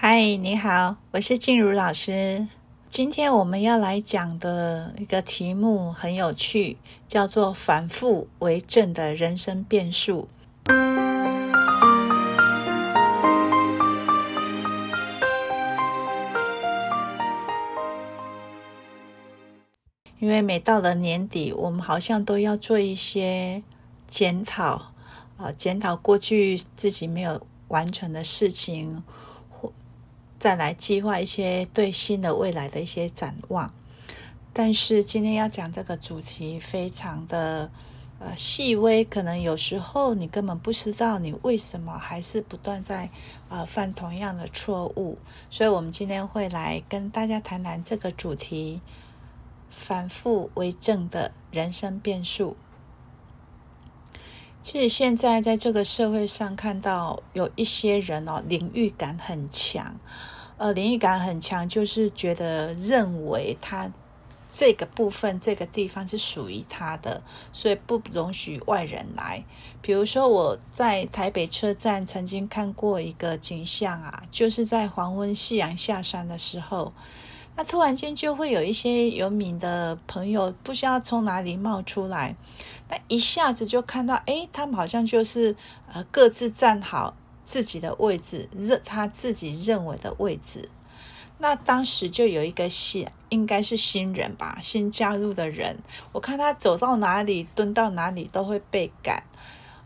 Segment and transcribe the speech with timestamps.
[0.00, 2.46] 嗨，你好，我是静茹老师。
[2.88, 6.76] 今天我们要来讲的一个题目很有趣，
[7.08, 10.28] 叫做“反复为正的人生变数”。
[20.20, 23.64] 因为每到了年底，我们好像都要做一些
[24.06, 24.92] 检讨
[25.36, 29.02] 啊，检讨过去自己没有完成的事情。
[30.38, 33.74] 再来计划一些对新的未来的一些展望，
[34.52, 37.70] 但是今天要讲这个主题非常的
[38.20, 43.10] 呃细微，可能有时候你根本不知道你为什么还是不断在
[43.48, 45.18] 呃犯同样的错误，
[45.50, 48.80] 所以我们今天会来跟大家谈谈这个主题：
[49.70, 52.56] 反复为正的人生变数。
[54.70, 59.98] 其实现在在这个社会上看到有一些人哦，领域感很强，
[60.58, 63.90] 呃，领域感很强，就是觉得认为他
[64.52, 69.42] 这个部分这个地方是属于他的，所以不容许外人来。
[69.80, 76.92] 比如说我在台北车站曾经看过一个景象啊，就是在黄昏夕阳下山的时候。
[77.58, 82.36] 那突然间就会有一些有名的朋友不知道从哪里冒出来，
[82.88, 85.56] 那一下子就看到，哎，他们好像就是
[85.92, 90.68] 呃各自站好自己的位置，认他自己认为的位置。
[91.38, 95.78] 那当时就有一个新，应该是新人吧，新加入的人，
[96.12, 99.24] 我看他走到哪里蹲到哪里都会被赶。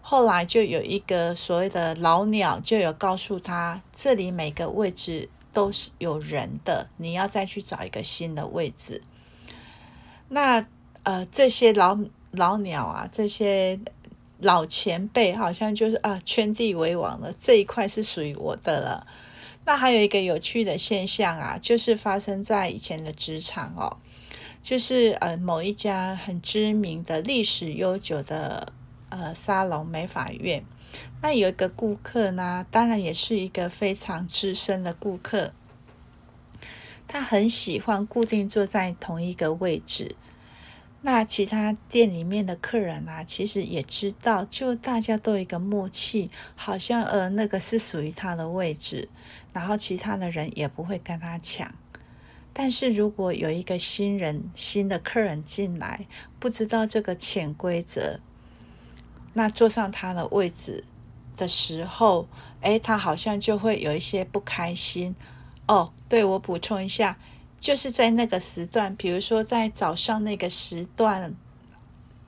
[0.03, 5.31] 后来就有一个所谓的老鸟就有告诉他，这里每个位置。
[5.53, 9.03] 都是有人的，你要再去找一个新的位置。
[10.29, 10.65] 那
[11.03, 11.99] 呃，这些老
[12.31, 13.79] 老鸟啊，这些
[14.39, 19.07] 老前辈，好像就是啊，圈地为王了，这一块是属于我的了。
[19.65, 23.99] 那还有一个有趣的现象啊，就是发生在以前的职场哦，
[24.63, 28.73] 就是呃，某一家很知名的历史悠久的
[29.13, 30.65] 呃沙龙美发院。
[31.23, 35.53] 那有一个顾客呢，当然也是一个非常资深的顾客，
[37.07, 40.17] 他很喜欢固定坐在同一个位置。
[41.05, 49.09] 那其他店里面的客人啊，其实也知道，就大家都有一个默契，好像呃那个是属于他的位置，
[49.53, 51.75] 然后其他的人也不会跟他抢。
[52.53, 56.07] 但是如果有一个新人、新的客人进来，
[56.39, 58.21] 不知道这个潜规则。
[59.35, 60.85] 那坐上他的位置
[61.37, 62.29] 的时候，
[62.61, 65.15] 诶，他好像就会有一些不开心
[65.67, 65.93] 哦。
[66.09, 67.19] 对，我补充一下，
[67.59, 71.35] 就是在那个时段，比如说在早上那个时段，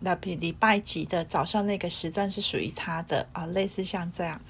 [0.01, 4.41] 那比礼拜几的早上那个时段是属于他的啊，类似像这样。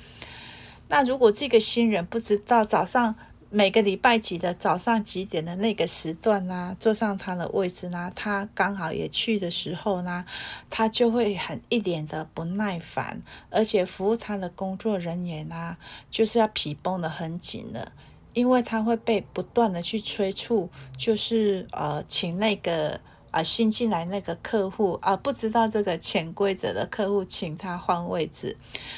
[0.89, 3.15] 那如果这个新人不知道早上。
[3.55, 10.25] 每个礼拜几的早上几点的那个时段呢，坐上他的位置呢，他刚好也去的时候呢，
[10.69, 15.77] 他就会很一脸的不耐烦，而且服务他的工作人员呢，
[16.11, 17.93] 就是要皮绷得很紧了，
[18.33, 23.01] 因为他会被不断的去催促，就是呃，请那个
[23.31, 28.57] 啊、新进来那个客户啊、不知道这个潜规则的客户，请他换位置，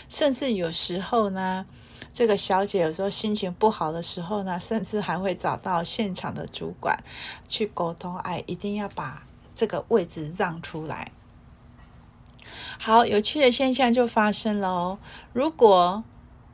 [0.08, 1.66] 甚至有时候呢。
[2.16, 7.04] 这个小姐有时候心情不好的时候呢，甚至还会找到现场的主管
[7.46, 11.12] 去沟通，哎，一定要把这个位置让出来。
[12.78, 14.98] 好，有趣的现象就发生了哦。
[15.34, 16.04] 如果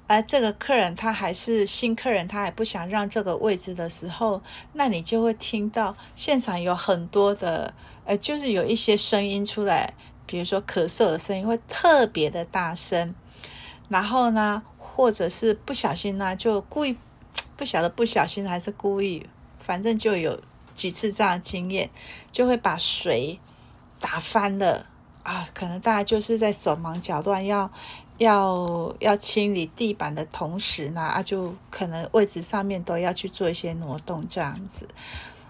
[0.09, 7.73] 哎，这个客人他还是新客人，他还不想让这个位置的时候，那你就会听到现场有很多的，
[8.05, 9.95] 呃，就是有一些声音出来，
[10.27, 13.15] 比如说咳嗽的声音会特别的大声，
[13.89, 16.97] 然后呢，或者是不小心呢，就故意
[17.57, 19.27] 不晓得不小心还是故意，
[19.59, 20.39] 反正就有
[20.77, 21.89] 几次这样的经验，
[22.31, 23.39] 就会把水
[23.99, 24.87] 打翻了
[25.23, 25.49] 啊！
[25.55, 27.71] 可能大家就是在手忙脚乱要
[28.19, 34.87] 要要清理地板的同时呢，啊，就可能位置上面都要去做一些挪动这样子。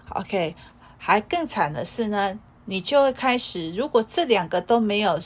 [0.09, 0.55] OK，
[0.97, 5.19] 还更惨的是呢，你就会开始，如果这两个都没有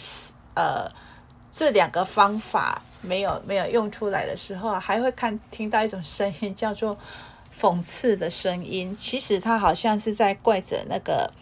[0.56, 0.92] 呃，
[1.52, 2.82] 这两个方法。
[3.08, 6.98] 没有没有用出来的时候啊，还会看听到一种声音，叫做
[7.58, 8.96] 讽刺的声音。
[8.98, 11.34] 其实他好像是在怪着那个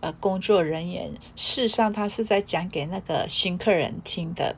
[0.00, 4.56] 呃工作人员，事实上他是在讲给那个新客人听的。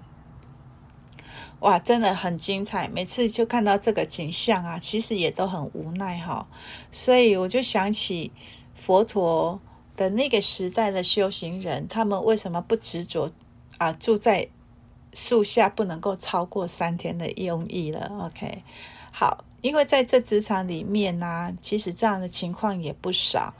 [1.60, 2.88] 哇，真的很精彩！
[2.88, 6.46] 每次就看到这个景象啊，其实也都很无奈哈。
[6.92, 8.30] 所以我就想起
[8.74, 9.58] 佛陀
[9.96, 13.32] 的那个时代的修行人，他们为什么不执着
[13.78, 14.48] 啊住在
[15.14, 18.10] 树下不能够超过三天的用意了。
[18.20, 18.62] OK，
[19.10, 23.54] 好，因为在这职场里面呢、其实这样的情况也不少。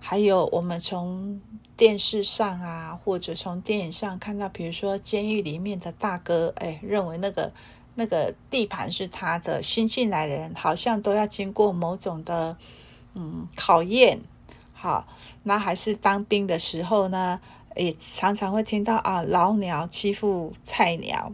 [0.00, 1.40] 还有我们从
[1.76, 7.52] 电视上啊，或者从电影上看到，比如说监狱里面的大哥，哎，认为那个
[7.94, 12.56] 那个地盘是他的，新进来的人好像都要经过某种的
[13.14, 14.20] 嗯考验。
[14.72, 15.08] 好，
[15.42, 17.40] 那还是当兵的时候呢，
[17.78, 21.32] 也常常会听到啊老鸟欺负菜鸟。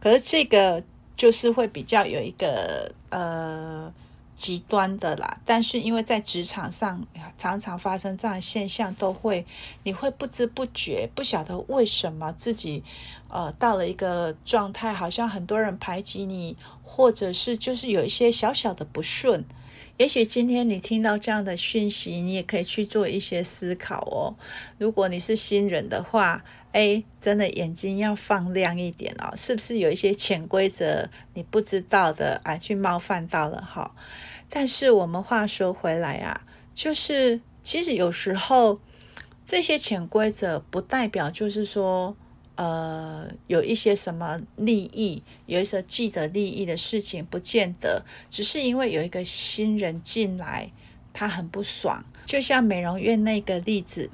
[0.00, 0.82] 可是这个
[1.16, 3.92] 就是会比较有一个呃。
[4.38, 7.04] 极端的啦，但是因为在职场上
[7.36, 9.44] 常常发生这样现象，都会
[9.82, 12.84] 你会不知不觉不晓得为什么自己
[13.26, 19.44] 呃到了一个状态，好像很多人排挤你，或者是就是有一些小小的不顺。
[19.98, 24.34] 也许今天你听到这样的讯息，你也可以去做一些思考哦。
[24.78, 33.92] 如果你是新人的话，哎，真的眼睛要放亮一点哦，是不是有一些潜规则你不知道的啊，去冒犯到了哈？
[34.48, 36.42] 但是我们话说回来啊，
[36.72, 38.78] 就是其实有时候
[39.44, 42.16] 这些潜规则不代表就是说，
[42.58, 50.72] 呃，有一些什么利益，有一些既得利益的事情，不见得，只是因为有一个新人进来，
[51.12, 54.10] 他很不爽，就像美容院那个例子，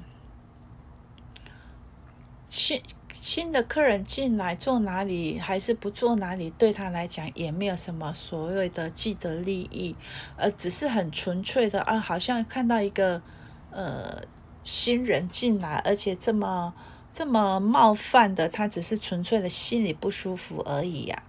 [2.47, 2.79] 新。
[3.17, 9.95] 新的客人进来坐哪里还是不坐哪里，对他来讲也没有什么所谓的既得利益，
[10.37, 13.23] 呃，只是很纯粹的啊，好像看到一个
[13.71, 14.21] 呃
[14.63, 16.75] 新人进来，而且这么
[17.15, 21.23] 这么冒犯的，他只是纯粹的心里不舒服而已呀、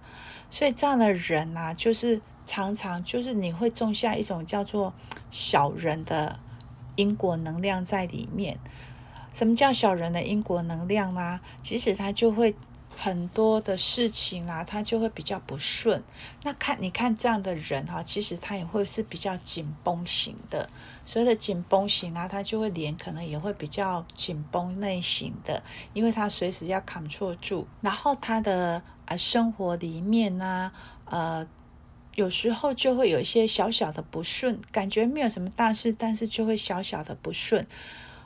[0.49, 4.93] 所以这样的人呐、啊，就是常常就是你会种下一种叫做
[5.31, 6.41] 小人的
[6.97, 8.59] 因果能量在里面。
[9.31, 11.41] 什么叫小人的因果能量呢、啊？
[11.61, 12.53] 其实他就会
[12.99, 16.03] 很多的事情啊，他就会比较不顺。
[16.43, 20.67] 那看你看这样的人哈、其实他也会是比较紧绷型的。
[21.05, 25.61] 所谓的紧绷型啊，他就会脸可能也会比较紧绷类型的，
[25.93, 27.67] 因为他随时要 control 住。
[27.81, 30.71] 然后他的啊生活里面呢、
[31.05, 31.47] 呃
[32.15, 37.67] 有时候就会有一些小小的不顺，感觉没有什么大事，但是就会小小的不顺。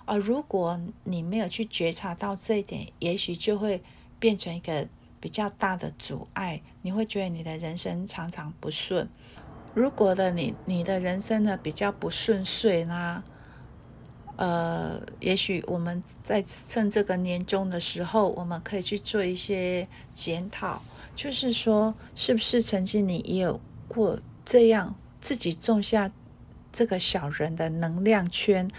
[0.05, 3.83] 而如果你没有去觉察到这一点，也许就会
[4.21, 4.87] 变成一个
[5.19, 6.61] 比较大的阻碍。
[6.83, 9.09] 你会觉得你的人生常常不顺。
[9.73, 13.23] 如果的你你的人生呢比较不顺遂呢，
[14.35, 20.81] 呃，也许我们在趁这个年终的时候，我们可以去做一些检讨，
[21.15, 26.11] 就是说，是不是曾经你也有过这样自己种下
[26.71, 28.69] 这个小人的能量圈？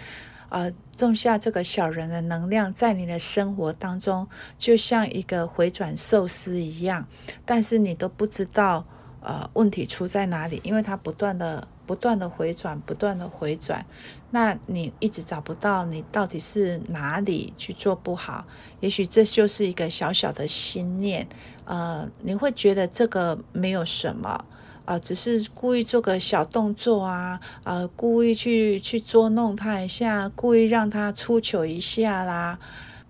[0.52, 4.28] 呃，种下这个小人的能量在你的生活当中，
[4.58, 7.08] 就像一个回转寿司一样，
[7.46, 8.84] 但是你都不知道，
[9.22, 13.86] 呃，问题出在哪里，因为它不断的、不断的回转，不断的回转，
[14.30, 18.46] 那你一直找不到你到底是哪里去做不好，
[18.80, 21.26] 也许这就是一个小小的心念，
[21.64, 24.44] 呃，你会觉得这个没有什么。
[24.84, 32.58] 啊、只是故意做个小动作啊，呃，故意去去捉弄他一下，故意让他出糗一下啦。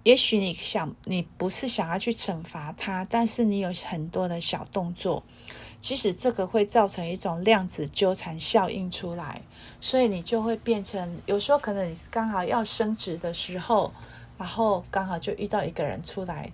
[0.02, 5.22] 也许你想，你不是想要去惩罚他，但是你有很多的小动作，
[5.80, 9.42] 其实这个会造成一种量子纠缠效应出来，
[9.80, 13.92] 所以你就会变成，有时候可能你刚好要升职的时候，
[14.36, 16.50] 然后刚好就遇到一个人出来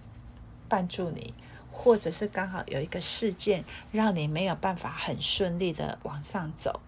[0.68, 1.32] 绊住你。
[1.70, 6.80] 或者是刚好有一个事件让你没有办法很顺利的往上走。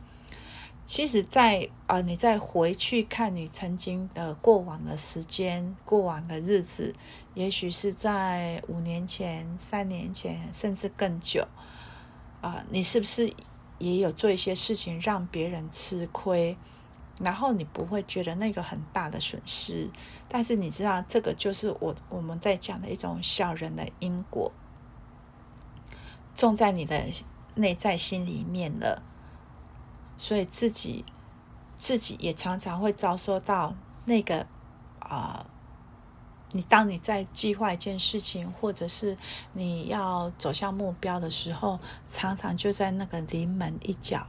[0.86, 6.92] 其实在，呃、啊，你再回去看你曾经的过往的时间、过往的日子，
[7.34, 11.46] 也许是在五年前、三年前，甚至更久
[12.40, 13.32] 啊、你是不是
[13.78, 16.56] 也有做一些事情让别人吃亏？
[17.20, 19.88] 然后你不会觉得那个很大的损失，
[20.26, 24.50] 但是你知道，这个就是我我们在讲的一种小人的因果。
[26.46, 27.04] 种在你的
[27.54, 29.02] 内在心里面了，
[30.16, 31.04] 所以自己
[31.76, 34.46] 自己也常常会遭受到那个
[35.00, 35.44] 啊、
[36.52, 39.16] 你当你在计划一件事情，或者是
[39.52, 41.78] 你要走向目标的时候，
[42.08, 44.26] 常常就在那个临门一脚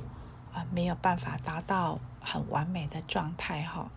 [0.53, 3.89] 啊、没有办法达到很完美的状态哈。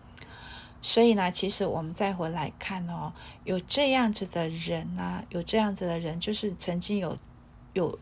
[0.81, 3.11] 所以呢，其实我们再回来看哦，
[3.43, 7.17] 有这样子的人呢、有这样子的人，就是曾经有。
[7.73, 7.99] 有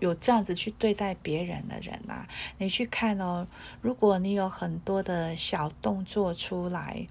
[0.00, 2.28] 有这样子去对待别人的人呐、啊，
[2.58, 3.46] 你去看哦。
[3.80, 7.06] 如果你有很多的小动作出来，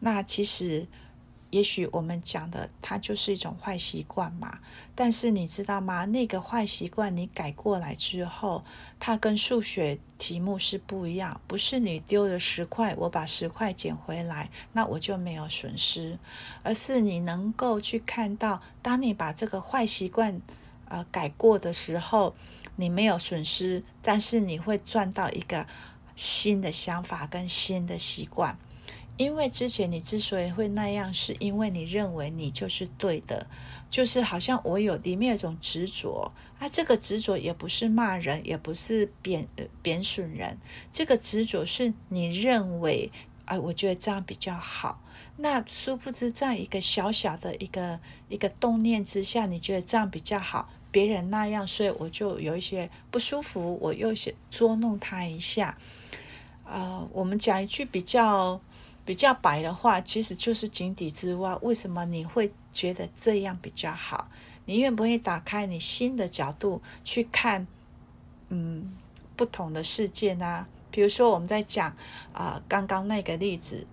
[0.00, 0.86] 那其实
[1.50, 4.58] 也许我们讲的它就是一种坏习惯嘛。
[4.94, 6.04] 但是你知道吗？
[6.04, 8.62] 那个坏习惯你改过来之后，
[8.98, 11.40] 它跟数学题目是不一样。
[11.46, 16.18] 不是你丢了十块，我把十块捡回来，那我就没有损失。
[16.62, 20.40] 而是你能够去看到，当你把这个坏习惯
[20.90, 22.34] 呃改过的时候，
[22.76, 25.66] 你没有损失，但是你会赚到一个
[26.14, 28.58] 新的想法跟新的习惯。
[29.16, 33.46] 因为之前你之所以会那样，是因为你认为你就是对的，
[33.90, 36.66] 就是好像我有里面有一种执着啊。
[36.70, 39.46] 这个执着也不是骂人，也不是贬
[39.82, 40.56] 贬损人，
[40.90, 43.12] 这个执着是你认为，
[43.44, 45.02] 哎，我觉得这样比较好。
[45.36, 55.76] 那殊不知，在一个小小的一个一个动念之下，你觉得这样比较好，别人那样，所以我就有一些不舒服，我又想捉弄他一下。
[56.64, 58.60] 呃，我们讲一句比较。
[59.02, 61.56] 比较白的话，其实就是井底之蛙。
[61.62, 64.28] 为什么你会觉得这样比较好？
[64.66, 67.66] 你愿不愿意打开你新的角度去看，
[68.50, 68.96] 嗯，
[69.34, 70.66] 不同的世界呢？
[70.92, 71.96] 比如说我们在讲
[72.32, 73.84] 啊、刚刚那个例子，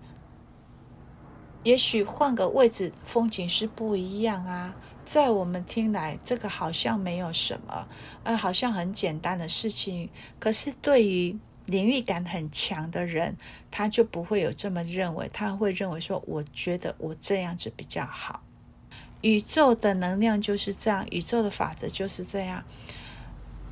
[1.64, 4.76] 也许换个位置，风景是不一样啊。
[5.08, 7.88] 在我们听来，这个好像没有什么，
[8.24, 10.10] 呃，好像很简单的事情。
[10.38, 11.34] 可是对于
[11.64, 13.38] 领域感很强的人，
[13.70, 18.42] 他就不会有这么认为，他会认为说：“我觉得我这样子比较好。”
[19.22, 22.62] 宇宙的能量就是这样，宇宙的法则就是这样。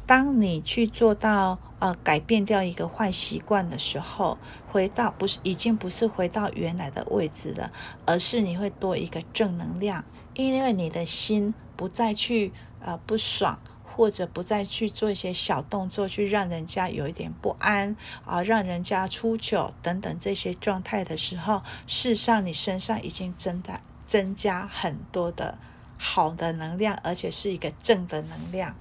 [0.07, 4.39] 当你去做到呃改变掉一个坏习惯的时候，
[4.71, 7.71] 回到不是已经不是回到原来的位置了，
[8.07, 10.03] 而是你会多一个正能量，
[10.37, 13.59] 因为你的心不再去呃不爽。
[13.97, 25.57] 或者不再去做一些小动作，去让人家有一点不安啊，让人家出糗等等这些状态的时候，事实上你身上已经增大增加很多的
[25.97, 28.77] 好的能量，而且是一个正的能量。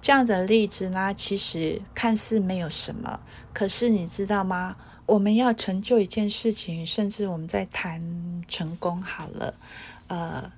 [0.00, 3.18] 这样的例子呢，其实看似没有什么，
[3.52, 4.76] 可是你知道吗？
[5.06, 9.52] 我们要成就一件事情，甚至我们在谈成功好了，
[10.12, 10.52] 呃。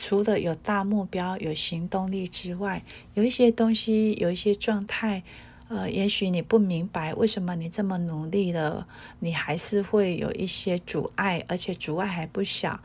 [0.00, 5.24] 除了有大目标、有行动力之外，有一些东西、有一些状态，
[5.66, 8.86] 呃，也许你不明白为什么你这么努力了，
[9.18, 12.78] 你还是会有一些阻碍，而且阻碍还不小。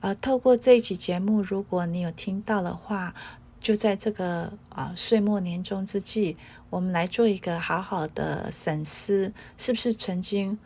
[0.00, 3.14] 呃，透过这一期节目，如果你有听到的话，
[3.58, 6.36] 就在这个啊、岁末年终之际，
[6.68, 10.58] 我们来做一个好好的审思，是不是曾经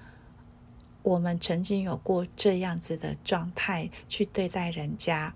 [1.04, 5.32] 我们曾经有过这样子的状态去对待人家？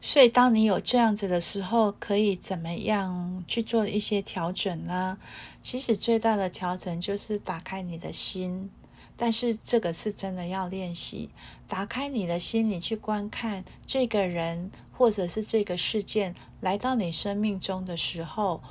[0.00, 5.18] 所以，当你有这样子的时候，可以怎么样去做一些调整呢？
[5.60, 8.70] 其实最大的调整就是打开你的心，
[9.16, 11.30] 但是这个是真的要练习。
[11.66, 18.62] 打开你的心，你去观看这个人或者是这个事件来到你生命中的时候，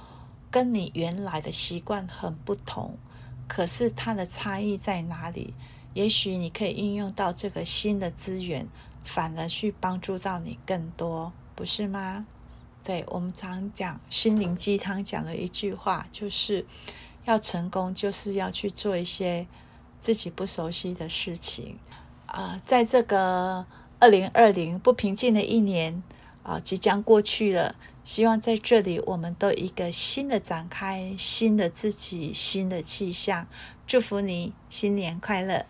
[0.50, 2.98] 跟你原来的习惯很不同。
[3.50, 5.54] 可是它的差异在哪里？
[5.98, 8.68] 也许你可以运用到这个新的资源。
[9.04, 12.28] 反而去帮助到你更多，不是吗？
[12.84, 16.66] 对，我们常讲心灵鸡汤讲的一句话，就是
[17.24, 19.48] 要成功，就是要去做一些
[20.02, 21.78] 自己不熟悉的事情。
[22.26, 23.66] 啊、在这个
[23.98, 26.04] 二零二零不平静的一年
[26.44, 33.48] 啊、即将过去了，希望在这里我们都一个新的展开，新的自己，新的气象。
[33.86, 35.66] 祝福你新年快乐！